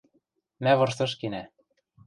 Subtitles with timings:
[0.63, 1.43] –Мӓ вырсыш кенӓ.